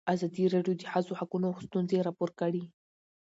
[0.13, 2.63] ازادي راډیو د د ښځو حقونه ستونزې راپور کړي.